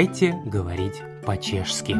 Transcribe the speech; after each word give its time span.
Давайте 0.00 0.32
говорить 0.46 1.02
по-чешски. 1.26 1.94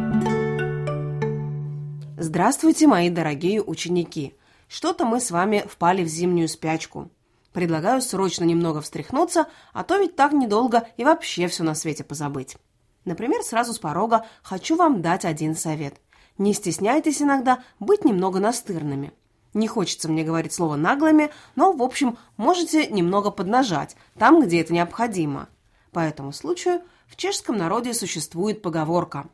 Здравствуйте, 2.17 2.87
мои 2.87 3.11
дорогие 3.11 3.62
ученики! 3.62 4.35
Что-то 4.69 5.05
мы 5.05 5.21
с 5.21 5.30
вами 5.30 5.67
впали 5.69 6.03
в 6.03 6.09
зимнюю 6.09 6.49
спячку. 6.49 7.11
Предлагаю 7.53 8.00
срочно 8.00 8.45
немного 8.45 8.81
встряхнуться, 8.81 9.49
а 9.75 9.85
то 9.85 9.99
ведь 9.99 10.17
так 10.17 10.32
недолго 10.32 10.89
и 10.96 11.05
вообще 11.05 11.46
все 11.46 11.63
на 11.63 11.75
свете 11.75 12.03
позабыть. 12.03 12.57
Например, 13.05 13.43
сразу 13.43 13.75
с 13.75 13.79
порога 13.79 14.25
хочу 14.43 14.77
вам 14.77 15.03
дать 15.03 15.27
один 15.27 15.55
совет. 15.55 16.01
Не 16.39 16.54
стесняйтесь 16.54 17.21
иногда 17.21 17.62
быть 17.81 18.07
немного 18.07 18.40
настырными. 18.40 19.12
Не 19.53 19.68
хочется 19.68 20.09
мне 20.09 20.25
говорить 20.25 20.54
слово 20.54 20.76
«наглыми», 20.76 21.29
но, 21.54 21.73
в 21.75 21.82
общем, 21.82 22.17
можете 22.39 22.87
немного 22.87 23.31
поднажать, 23.31 23.95
там, 24.18 24.40
где 24.40 24.62
это 24.62 24.73
необходимо. 24.73 25.51
По 25.93 25.98
этому 25.98 26.32
случаю 26.32 26.81
в 27.11 27.17
чешском 27.17 27.57
народе 27.59 27.95
существует 27.95 28.63
поговорка 28.63 29.25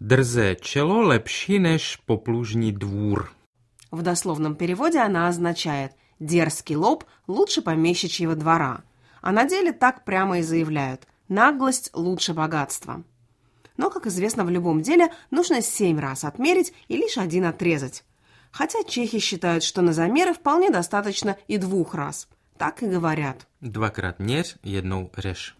Drze 0.00 0.56
čelo 0.60 1.00
lepší 1.00 1.58
než 1.58 1.96
poplužní 1.96 2.72
dvůr. 2.72 3.30
В 3.92 4.02
дословном 4.02 4.54
переводе 4.56 5.00
она 5.00 5.28
означает 5.28 5.92
«дерзкий 6.20 6.76
лоб 6.76 7.04
лучше 7.28 7.62
помещичьего 7.62 8.34
двора», 8.34 8.82
а 9.22 9.32
на 9.32 9.44
деле 9.44 9.72
так 9.72 10.04
прямо 10.04 10.38
и 10.38 10.42
заявляют 10.42 11.06
«наглость 11.28 11.90
лучше 11.94 12.34
богатства». 12.34 13.04
Но, 13.76 13.90
как 13.90 14.06
известно, 14.06 14.44
в 14.44 14.50
любом 14.50 14.82
деле 14.82 15.10
нужно 15.30 15.62
семь 15.62 15.98
раз 15.98 16.24
отмерить 16.24 16.72
и 16.88 16.96
лишь 16.96 17.18
один 17.18 17.44
отрезать. 17.44 18.04
Хотя 18.50 18.84
чехи 18.84 19.18
считают, 19.18 19.64
что 19.64 19.82
на 19.82 19.92
замеры 19.92 20.32
вполне 20.32 20.70
достаточно 20.70 21.36
и 21.48 21.56
двух 21.58 21.94
раз. 21.94 22.28
Так 22.56 22.82
и 22.82 22.86
говорят. 22.86 23.46
Dvakrát 23.60 24.18
měř, 24.18 24.56
jednou 24.62 25.10
řeš. 25.18 25.54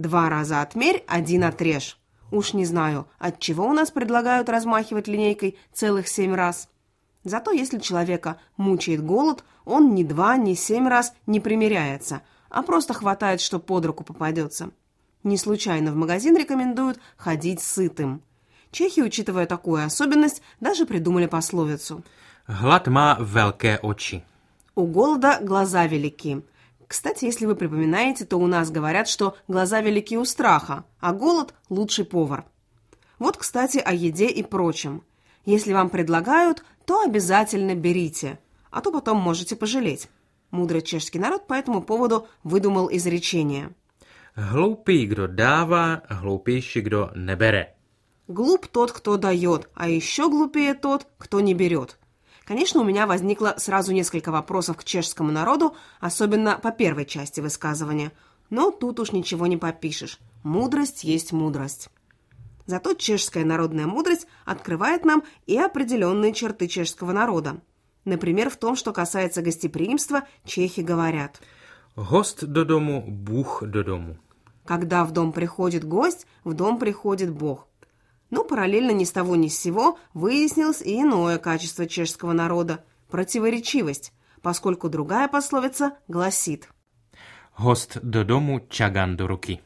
Два 0.00 0.30
раза 0.30 0.62
отмерь, 0.62 1.04
один 1.06 1.44
отрежь. 1.44 1.98
Уж 2.30 2.54
не 2.54 2.64
знаю, 2.64 3.06
от 3.18 3.38
чего 3.38 3.66
у 3.66 3.74
нас 3.74 3.90
предлагают 3.90 4.48
размахивать 4.48 5.08
линейкой 5.08 5.58
целых 5.74 6.08
семь 6.08 6.34
раз. 6.34 6.70
Зато 7.22 7.50
если 7.50 7.78
человека 7.78 8.38
мучает 8.56 9.04
голод, 9.04 9.44
он 9.66 9.94
ни 9.94 10.02
два, 10.02 10.38
ни 10.38 10.54
семь 10.54 10.88
раз 10.88 11.12
не 11.26 11.38
примеряется, 11.38 12.22
а 12.48 12.62
просто 12.62 12.94
хватает, 12.94 13.42
что 13.42 13.58
под 13.58 13.84
руку 13.84 14.02
попадется. 14.02 14.70
Не 15.22 15.36
случайно 15.36 15.92
в 15.92 15.96
магазин 15.96 16.34
рекомендуют 16.34 16.98
ходить 17.18 17.60
сытым. 17.60 18.22
Чехи, 18.70 19.00
учитывая 19.00 19.44
такую 19.44 19.84
особенность, 19.84 20.40
даже 20.60 20.86
придумали 20.86 21.26
пословицу. 21.26 22.02
Hlad 22.48 22.88
má 22.88 23.18
velké 23.20 23.78
oči. 23.82 24.24
У 24.74 24.86
голода 24.86 25.40
глаза 25.42 25.86
велики. 25.86 26.42
Кстати, 26.90 27.24
если 27.24 27.46
вы 27.46 27.54
припоминаете, 27.54 28.24
то 28.24 28.36
у 28.36 28.48
нас 28.48 28.68
говорят, 28.72 29.06
что 29.06 29.36
глаза 29.46 29.80
велики 29.80 30.18
у 30.18 30.24
страха, 30.24 30.82
а 30.98 31.12
голод– 31.12 31.54
лучший 31.68 32.04
повар. 32.04 32.46
Вот, 33.20 33.36
кстати, 33.36 33.78
о 33.78 33.92
еде 33.92 34.26
и 34.26 34.42
прочем. 34.42 35.04
Если 35.44 35.72
вам 35.72 35.88
предлагают, 35.88 36.64
то 36.86 37.00
обязательно 37.02 37.76
берите, 37.76 38.40
а 38.72 38.80
то 38.80 38.90
потом 38.90 39.18
можете 39.18 39.54
пожалеть. 39.54 40.08
Мудрый 40.50 40.82
чешский 40.82 41.20
народ 41.20 41.46
по 41.46 41.54
этому 41.54 41.80
поводу 41.80 42.26
выдумал 42.42 42.90
изречение. 42.90 43.70
Hloupý, 44.34 45.06
kdo 45.06 45.28
dává, 45.28 46.02
hloupější, 46.08 46.80
kdo 46.80 47.10
nebere. 47.14 47.66
Глуп 48.26 48.66
тот, 48.66 48.90
кто 48.90 49.16
дает, 49.16 49.70
а 49.74 49.88
еще 49.88 50.28
глупее 50.28 50.74
тот, 50.74 51.06
кто 51.18 51.38
не 51.38 51.54
берет. 51.54 51.98
Конечно, 52.50 52.80
у 52.80 52.84
меня 52.84 53.06
возникло 53.06 53.54
сразу 53.58 53.92
несколько 53.92 54.32
вопросов 54.32 54.76
к 54.76 54.82
чешскому 54.82 55.30
народу, 55.30 55.76
особенно 56.00 56.58
по 56.58 56.72
первой 56.72 57.06
части 57.06 57.38
высказывания. 57.38 58.10
Но 58.50 58.72
тут 58.72 58.98
уж 58.98 59.12
ничего 59.12 59.46
не 59.46 59.56
попишешь. 59.56 60.18
Мудрость 60.42 61.04
есть 61.04 61.30
мудрость. 61.30 61.90
Зато 62.66 62.94
чешская 62.94 63.44
народная 63.44 63.86
мудрость 63.86 64.26
открывает 64.44 65.04
нам 65.04 65.22
и 65.46 65.56
определенные 65.56 66.32
черты 66.32 66.66
чешского 66.66 67.12
народа. 67.12 67.60
Например, 68.04 68.50
в 68.50 68.56
том, 68.56 68.74
что 68.74 68.92
касается 68.92 69.42
гостеприимства, 69.42 70.24
чехи 70.44 70.80
говорят 70.80 71.40
Host 71.94 72.46
do 72.46 72.64
domu, 72.64 73.04
Bůh 73.06 73.62
do 73.62 73.84
domu. 73.84 74.16
«Когда 74.64 75.04
в 75.04 75.12
дом 75.12 75.30
приходит 75.30 75.84
гость, 75.84 76.26
в 76.42 76.54
дом 76.54 76.80
приходит 76.80 77.30
Бог». 77.30 77.69
Но 78.30 78.44
параллельно 78.44 78.92
ни 78.92 79.04
с 79.04 79.12
того 79.12 79.36
ни 79.36 79.48
с 79.48 79.58
сего 79.58 79.98
выяснилось 80.14 80.82
и 80.82 81.00
иное 81.02 81.38
качество 81.38 81.86
чешского 81.86 82.32
народа– 82.32 82.84
противоречивость, 83.10 84.12
поскольку 84.40 84.88
другая 84.88 85.28
пословица 85.28 85.96
гласит 86.08 86.68
Host 87.58 88.00
do 88.02 88.24
domu, 88.24 88.66
čagan 88.70 89.16
do 89.16 89.26
ruky. 89.26 89.60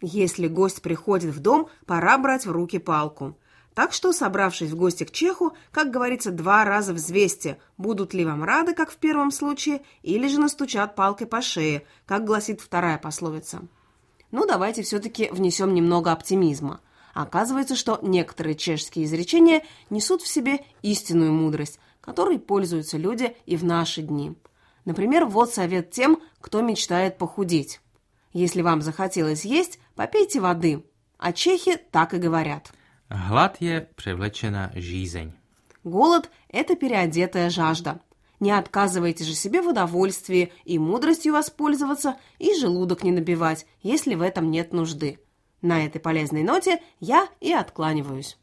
«Если 0.00 0.48
гость 0.48 0.82
приходит 0.82 1.34
в 1.34 1.40
дом, 1.40 1.68
пора 1.86 2.18
брать 2.18 2.44
в 2.44 2.52
руки 2.52 2.78
палку». 2.78 3.36
Так 3.74 3.92
что, 3.92 4.12
собравшись 4.12 4.70
в 4.72 4.76
гости 4.76 5.04
к 5.04 5.12
Чеху, 5.12 5.52
как 5.70 5.92
говорится, 5.92 6.32
два 6.32 6.64
раза 6.64 6.92
взвесьте, 6.92 7.58
будут 7.76 8.12
ли 8.12 8.24
вам 8.24 8.42
рады, 8.42 8.74
как 8.74 8.90
в 8.90 8.96
первом 8.96 9.30
случае, 9.30 9.82
или 10.02 10.26
же 10.26 10.40
настучат 10.40 10.96
палкой 10.96 11.28
по 11.28 11.40
шее, 11.40 11.84
как 12.04 12.24
гласит 12.24 12.60
вторая 12.60 12.98
пословица. 12.98 13.60
Ну, 14.32 14.46
давайте 14.46 14.82
все-таки 14.82 15.28
внесем 15.30 15.74
немного 15.74 16.10
оптимизма. 16.10 16.80
Оказывается, 17.18 17.74
что 17.74 17.98
некоторые 18.00 18.54
чешские 18.54 19.04
изречения 19.04 19.64
несут 19.90 20.22
в 20.22 20.28
себе 20.28 20.60
истинную 20.82 21.32
мудрость, 21.32 21.80
которой 22.00 22.38
пользуются 22.38 22.96
люди 22.96 23.34
и 23.44 23.56
в 23.56 23.64
наши 23.64 24.02
дни. 24.02 24.36
Например, 24.84 25.24
вот 25.24 25.52
совет 25.52 25.90
тем, 25.90 26.20
кто 26.40 26.60
мечтает 26.62 27.18
похудеть. 27.18 27.80
Если 28.32 28.62
вам 28.62 28.82
захотелось 28.82 29.44
есть, 29.44 29.80
попейте 29.96 30.38
воды. 30.38 30.84
А 31.18 31.32
чехи 31.32 31.80
так 31.90 32.14
и 32.14 32.18
говорят. 32.18 32.72
Je 33.60 33.86
převlečena 33.96 34.70
žízeň. 34.76 35.32
Голод– 35.82 36.30
это 36.48 36.76
переодетая 36.76 37.50
жажда. 37.50 37.98
Не 38.38 38.52
отказывайте 38.52 39.24
же 39.24 39.34
себе 39.34 39.60
в 39.60 39.66
удовольствии 39.66 40.52
и 40.64 40.78
мудростью 40.78 41.32
воспользоваться, 41.32 42.16
и 42.38 42.54
желудок 42.54 43.02
не 43.02 43.10
набивать, 43.10 43.66
если 43.82 44.14
в 44.14 44.22
этом 44.22 44.52
нет 44.52 44.72
нужды. 44.72 45.18
На 45.62 45.84
этой 45.84 46.00
полезной 46.00 46.42
ноте 46.42 46.80
я 47.00 47.28
и 47.40 47.52
откланиваюсь. 47.52 48.38